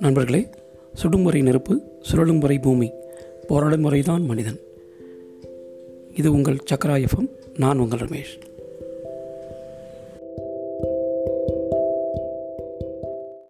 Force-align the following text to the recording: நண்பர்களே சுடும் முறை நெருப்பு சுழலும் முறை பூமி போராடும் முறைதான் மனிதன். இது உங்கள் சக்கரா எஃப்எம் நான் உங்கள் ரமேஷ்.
நண்பர்களே 0.00 0.48
சுடும் 0.94 1.20
முறை 1.20 1.42
நெருப்பு 1.42 1.82
சுழலும் 2.00 2.38
முறை 2.38 2.58
பூமி 2.58 2.92
போராடும் 3.46 3.80
முறைதான் 3.80 4.24
மனிதன். 4.24 4.58
இது 6.14 6.32
உங்கள் 6.32 6.58
சக்கரா 6.70 7.06
எஃப்எம் 7.06 7.28
நான் 7.56 7.78
உங்கள் 7.78 7.98
ரமேஷ். 7.98 8.49